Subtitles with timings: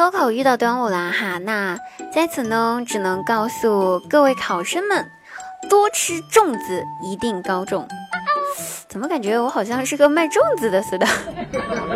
[0.00, 1.76] 高考遇到端午啦哈，那
[2.10, 5.10] 在此呢，只能告诉各位考生们，
[5.68, 7.86] 多吃粽子一定高中。
[8.88, 11.06] 怎么感觉我好像是个卖粽子的似的？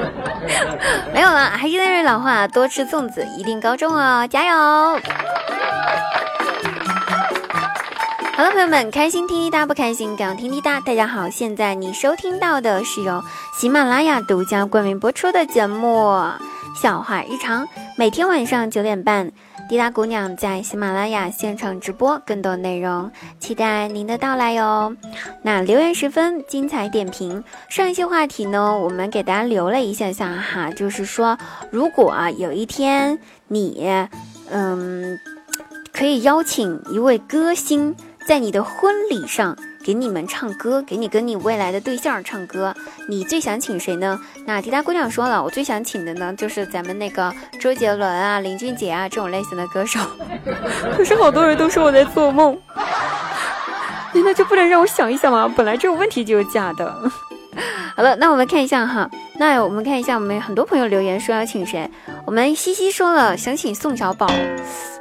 [1.15, 4.55] 没有了，还是那句老话，多吃粽子一定高中哦，加油！
[8.37, 10.79] 好了，朋友们，开心听滴答，不开心更要听滴答。
[10.81, 13.25] 大家好，现在你收听到的是由
[13.59, 16.11] 喜马拉雅独家冠名播出的节目
[16.75, 17.65] 《笑话日常》，
[17.97, 19.31] 每天晚上九点半，
[19.69, 24.95] 滴答姑娘在喜马拉雅现场直播，更多内容期待您的到来哟。
[25.43, 31.39] 那留言十分精彩点评，上一期话题呢，我们给大家留了一下下哈，就是说，
[31.71, 33.89] 如果啊有一天你，
[34.51, 35.19] 嗯，
[35.93, 37.95] 可以邀请一位歌星。
[38.27, 42.75] 在你的婚礼上给你们唱歌，给你跟你未来的对象唱歌，
[43.07, 44.19] 你最想请谁呢？
[44.47, 47.31] 那迪达姑娘说了，我最想请的呢就是咱们那个
[47.61, 50.01] 周杰伦啊、林俊杰啊这种类型的歌手。
[50.97, 52.59] 可是好多人都说我在做梦，
[54.15, 55.53] 难道就不能让我想一想吗？
[55.55, 56.91] 本来这个问题就是假的。
[57.95, 59.09] 好了，那我们看一下哈，
[59.39, 61.89] 那我们看一下我们很多朋友留言说要请谁，
[62.27, 64.27] 我们西西说了想请宋小宝。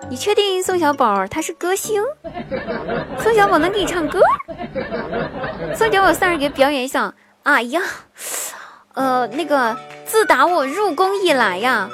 [0.09, 2.03] 你确定宋小宝他是歌星？
[3.17, 4.19] 宋小宝能给你唱歌？
[5.75, 7.13] 宋小宝算是给表演一下。
[7.43, 7.81] 哎呀，
[8.93, 11.89] 呃，那个，自打我入宫以来呀，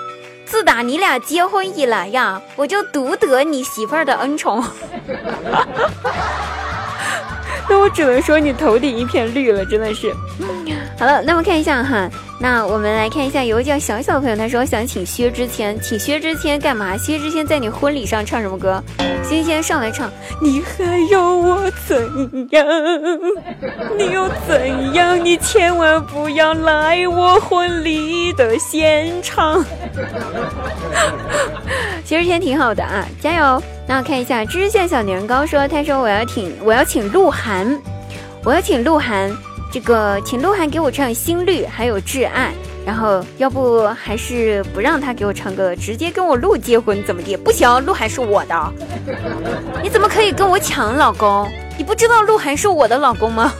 [0.45, 4.63] 自打你俩结婚以来呀，我就独得你媳妇儿的恩宠。
[7.67, 10.13] 那我只能说你头顶一片绿了，真的是。
[10.97, 12.09] 好了，那么看一下哈，
[12.41, 16.95] 那我们来看一下，有个叫小小的朋友，他说想请薛之谦，请薛之谦干嘛？
[16.95, 18.81] 薛之谦在你婚礼上唱什么歌？
[19.23, 20.09] 薛之谦上来唱，
[20.41, 21.97] 你还要我怎
[22.51, 22.65] 样？
[23.97, 25.23] 你又怎样？
[25.23, 29.63] 你千万不要来我婚礼的现场。
[32.05, 33.61] 薛之谦挺好的啊，加油！
[33.85, 37.78] 那我看一下，知县小年糕说，他说我要请我要请鹿晗，
[38.45, 39.29] 我要请鹿晗。
[39.72, 42.52] 这个请鹿晗给我唱《心率》，还有《挚爱》，
[42.85, 47.38] 然后要不还是不让他给我唱歌，直接跟我鹿结婚怎么地？
[47.38, 48.74] 不行，鹿晗是我的，
[49.84, 51.47] 你怎么可以跟我抢老公？
[51.78, 53.53] 你不知道鹿晗是我的老公吗？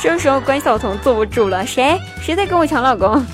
[0.00, 3.26] 这时候关晓彤坐不住了，谁谁在跟我抢老公？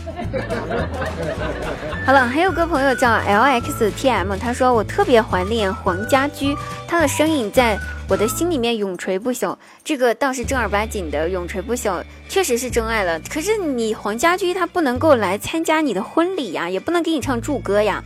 [2.07, 6.57] 好了，还有个朋友叫 L X T M，他说我特别怀念黄家驹，
[6.87, 7.77] 他的身影在。
[8.09, 13.19] 我的心里面永垂不朽，这个倒是正儿八经的永垂不朽，确实是真爱了。
[13.29, 18.01] 可是你黄家驹他不能够来参加你的婚礼呀，也不能给你唱祝歌呀。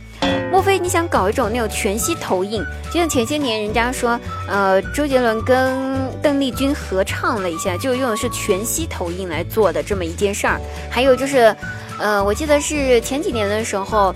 [0.51, 2.65] 莫非你想搞一种那种全息投影？
[2.91, 10.59] 就像前些年人家说，呃，周杰伦跟邓丽君合唱了一下，就用的是全息投影来做的这么一件事儿。
[10.89, 11.55] 还有就是，
[12.01, 14.13] 呃，我记得是前几年的时候。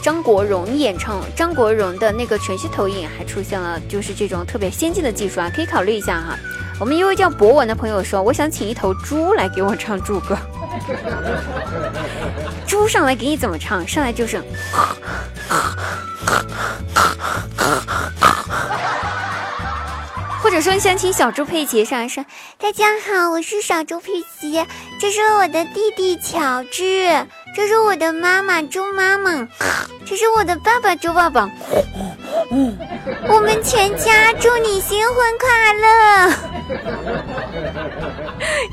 [0.00, 6.38] 张国荣演唱张国荣的那个全息投影还出现了，就是这种特别先进的技术啊，可以考虑一下哈。
[6.78, 10.38] 我们一位叫博文的朋友说，我想请一头猪来给我唱祝歌。
[12.64, 13.86] 猪上来给你怎么唱？
[13.86, 14.40] 上来就是。
[20.48, 22.24] 或者说想请小猪佩奇上来说
[22.56, 24.64] ：“大家好，我是小猪佩奇，
[24.98, 27.06] 这是我的弟弟乔治，
[27.54, 29.46] 这是我的妈妈猪妈妈，
[30.08, 31.50] 这是我的爸爸猪爸爸。
[33.28, 36.32] 我们全家祝你新婚快乐！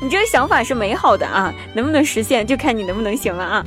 [0.00, 3.62] 你这个想法是美好的啊，能不能实现就看你能不能行了啊。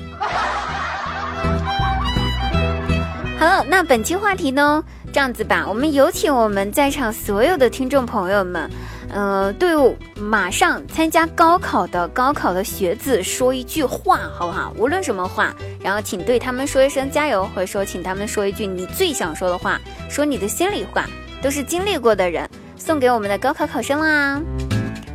[3.38, 4.84] 好了，那本期话题呢？
[5.12, 8.70] 这样子吧，我们有请我们在场所有的听众朋友们，
[9.12, 9.70] 呃，对
[10.16, 14.72] 马上参加高考的高考的学子说一句话，好不好？
[14.78, 21.06] 无论什么话，然后请对他们说一声加油，或者说请他们说一句你最想说的话，说你的心里话，
[21.42, 22.48] 都是经历过的人，
[22.78, 24.40] 送给我们的高考考生啦。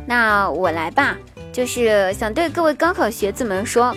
[0.05, 1.15] 那我来吧，
[1.53, 3.95] 就是想对各位高考学子们说，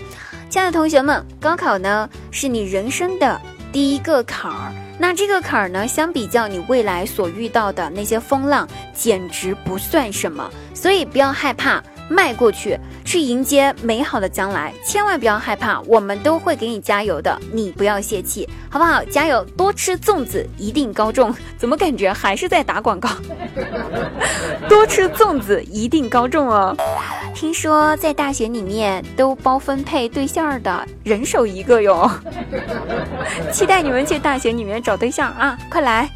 [0.48, 3.38] 亲爱的同学们，高考呢是你人生的
[3.72, 4.72] 第一个坎儿。
[5.00, 10.50] 那这个坎儿呢，相比较你未来所遇到的那些风浪，简直不算什么。
[10.74, 14.72] 所以不要害怕，迈过去，去迎接美好的将来。
[14.84, 17.40] 千万不要害怕，我们都会给你加油的。
[17.52, 19.04] 你不要泄气，好不好？
[19.04, 21.32] 加油，多吃粽子，一定高中。
[21.56, 23.08] 怎么感觉还是在打广告？
[24.68, 26.76] 多吃粽子，一定高中哦。
[27.38, 32.10] 听说在大学里面都包分配对象的人手一个哟，
[33.54, 35.56] 期待你们去大学里面找对象啊！
[35.70, 36.10] 快来。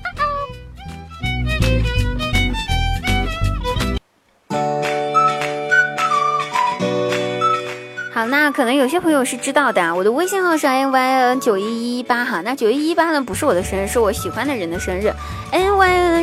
[8.12, 12.40] 好，那可能有些朋友是知道的，我的微信号是 n y n 九一一八哈。
[12.40, 15.12] 那九一一八呢，不是我的生日，是我喜欢的人的生日。
[15.52, 15.71] n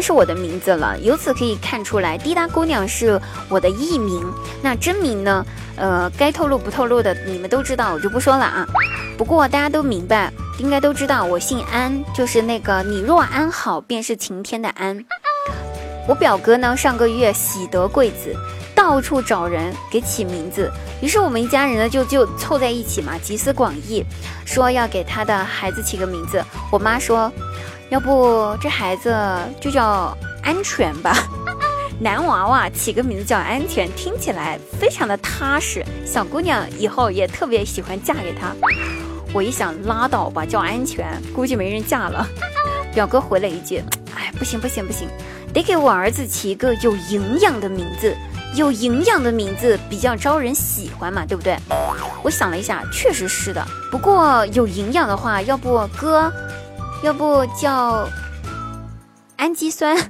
[0.01, 3.19] 是我的名字了，由此可以看出来，滴答姑娘是
[3.49, 4.23] 我的艺名。
[4.61, 5.45] 那真名呢？
[5.75, 8.67] 呃，该透露不透露的，你们都知道，我就不说了啊。
[9.17, 15.05] 不过大家都明白，应该都知道，我姓安，就是那个你若安好，便是晴天的安。
[16.07, 18.35] 我表哥呢，上个月喜得贵子。
[18.89, 20.67] 到处找人给起名字，
[20.99, 24.03] 于是我们一家人呢就就凑在一起嘛，集思广益，
[24.45, 26.43] 说要给他的孩子起个名字。
[26.71, 27.31] 我妈说，
[27.91, 29.15] 要不这孩子
[29.61, 31.15] 就叫安全吧，
[32.01, 38.55] 男娃娃起个名字叫安全，听起来非常的踏实，小姑娘以后也特别喜欢嫁给他。
[39.31, 42.27] 我一想，拉倒吧，叫安全，估计没人嫁了。
[42.91, 43.83] 表哥回了一句，
[44.15, 45.07] 哎，不行不行不行，
[45.53, 48.17] 得给我儿子起一个有营养的名字。
[48.55, 51.57] 有营养的名字比较招人喜欢嘛，对不对？
[52.23, 53.65] 我想了一下，确实是的。
[53.91, 56.31] 不过有营养的话，要不哥，
[57.03, 58.09] 要不叫
[59.37, 59.95] 氨基酸。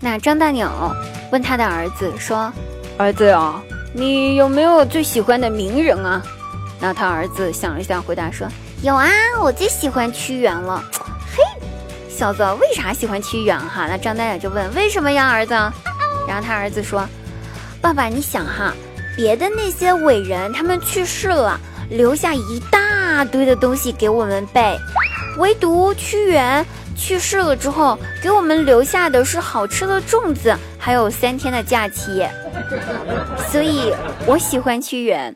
[0.00, 0.94] 那张大鸟
[1.30, 2.52] 问他的儿子说
[2.98, 3.62] ：“儿子啊，
[3.92, 6.22] 你有没有最喜欢的名人啊？”
[6.80, 8.48] 那他儿子想了想，回答说。
[8.82, 9.08] 有啊，
[9.42, 10.84] 我最喜欢屈原了。
[11.34, 11.42] 嘿，
[12.08, 13.86] 小子，为啥喜欢屈原哈？
[13.88, 15.54] 那张大爷就问：为什么呀，儿子？
[16.28, 17.08] 然后他儿子说：
[17.80, 18.72] 爸爸，你想哈，
[19.16, 21.58] 别的那些伟人他们去世了，
[21.90, 24.78] 留下一大堆的东西给我们背，
[25.38, 26.64] 唯独屈原
[26.94, 32.26] 去世了之后，给我们留下的是好吃的粽子，还有三天的假期。
[33.50, 33.92] 所以
[34.26, 35.34] 我喜欢屈原。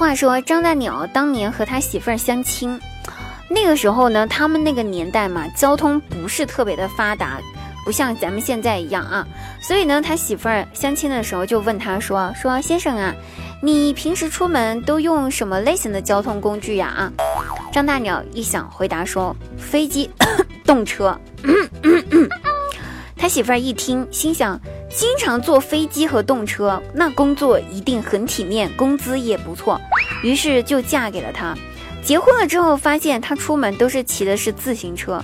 [0.00, 2.80] 话说张大鸟当年和他媳妇儿相亲，
[3.50, 7.38] 那个时候呢，他们那个年代嘛，交通不是特别的发达，
[7.84, 9.28] 不像咱们现在一样啊。
[9.60, 13.14] 所以呢，他媳妇儿相亲的时候就问他说：“说先生啊，
[13.62, 17.12] 你平时出门都用什么类型的交通工具呀？”啊，
[17.70, 20.08] 张大鸟一想，回答说：“飞机、
[20.64, 21.14] 动车。
[23.18, 24.58] ”他媳妇儿一听，心想。
[24.92, 29.80] 经常坐飞机和动车，那工作一定很体面，工资也不错，
[30.22, 31.56] 于是就嫁给了他。
[32.02, 35.22] 结婚了之后，发现他出门都是骑的是自行车，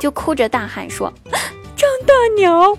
[0.00, 1.12] 就哭着大喊说
[1.74, 2.76] ：“张大鸟，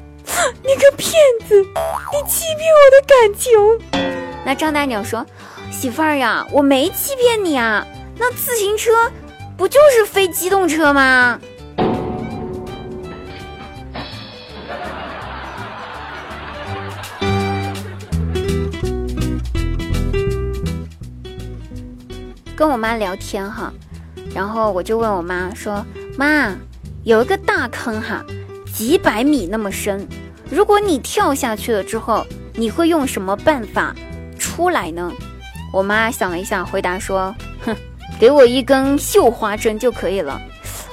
[0.63, 1.12] 你个骗
[1.48, 3.51] 子，你欺骗我的感情！”
[4.45, 5.25] 那张大鸟说
[5.72, 7.86] ：“媳妇儿呀，我没欺骗你啊，
[8.18, 8.92] 那自行车
[9.57, 11.40] 不就是非机动车吗？”
[22.57, 23.71] 跟我妈聊天哈，
[24.33, 25.86] 然后我就问我妈说
[26.18, 26.56] ：“妈，
[27.04, 28.25] 有一个大坑哈，
[28.74, 30.07] 几百米那么深，
[30.50, 32.25] 如果你跳下去了之后，
[32.56, 33.95] 你会用什么办法
[34.39, 35.13] 出来呢？”
[35.71, 37.33] 我妈想了一下，回答说
[37.63, 37.75] ：“哼，
[38.19, 40.42] 给我一根绣花针就可以了。”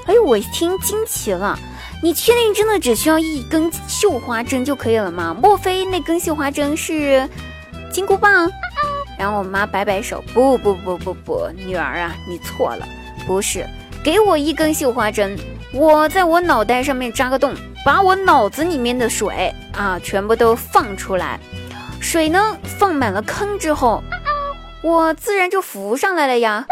[0.05, 1.59] 哎，我一听惊奇了，
[2.03, 5.35] 你确定真的只需要一根绣花针就可以了吗？
[5.41, 7.27] 莫非那根绣花针是
[7.91, 8.51] 金箍棒？
[9.25, 12.87] 然后我妈摆摆手，不不不不不，女儿啊，你错了，
[13.27, 13.67] 不是，
[14.05, 15.35] 给我一根绣花针，
[15.73, 17.55] 我在我脑袋上面扎个洞，
[17.87, 21.41] 把我脑子里面的水啊全部都放出来，
[22.03, 24.03] 水呢放满了坑之后，
[24.83, 26.67] 我自然就浮上来了呀。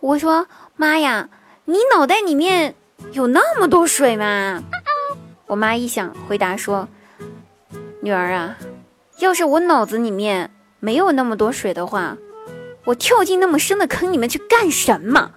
[0.00, 1.28] 我说妈呀，
[1.66, 2.74] 你脑袋里面
[3.12, 4.60] 有那么多水吗？
[5.46, 6.88] 我妈一想，回答说，
[8.02, 8.56] 女儿啊，
[9.20, 10.50] 要是我脑子里面。
[10.80, 12.16] 没有那么多水的话，
[12.84, 15.32] 我跳进那么深的坑里面去干什么？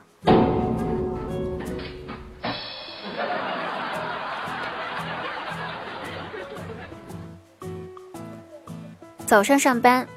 [9.25, 10.08] 早上上班，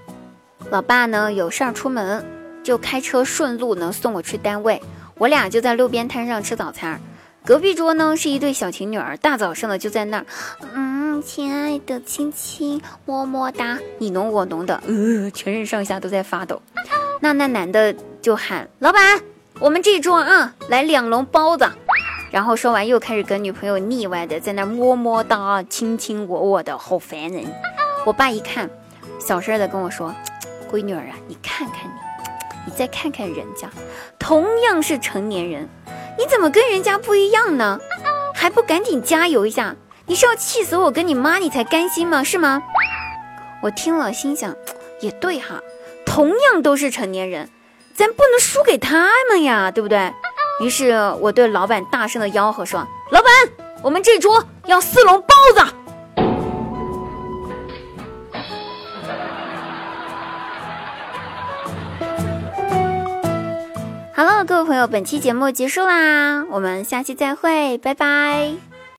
[0.71, 2.25] 老爸呢有事儿出门，
[2.63, 4.83] 就开车顺路呢送我去单位。
[5.19, 7.01] 我俩就在路边摊上吃早餐。
[7.45, 10.27] 隔壁桌呢是一对小情侣儿，大早上的就在那儿，
[10.75, 16.63] 嗯，亲爱的，亲亲，么么哒，你侬我侬的，呃， 全身上下都在发抖。
[17.21, 19.21] 那那男的就喊老板，
[19.59, 21.69] 我们这桌啊，来两笼包子。
[22.31, 27.45] 然后说完又开始跟女朋友腻歪的在那么么哒，卿卿我我的，好烦人。
[28.07, 28.71] 我爸一看，
[29.19, 30.15] 小声的跟我说，
[30.71, 33.69] 闺女儿啊，你看看你，你再看看人家，
[34.19, 35.69] 同样是成年人。
[36.19, 37.79] 你怎么跟人家不一样呢？
[38.35, 39.77] 还不赶紧加油一下！
[40.07, 42.23] 你是要气死我跟你妈你才甘心吗？
[42.25, 42.63] 是吗？
[43.63, 44.55] 我听了心想，
[45.01, 45.61] 也对哈，
[46.05, 47.49] 同样都是成年人，
[47.95, 50.13] 咱不能输给他们呀，对不对？
[50.61, 53.31] 于是我对老板大声的吆喝说：“老板，
[53.83, 55.61] 我们这桌要四笼包子。”
[64.15, 68.72] 好了，各位朋友，本期节目结束啦，我们下期再会，拜拜。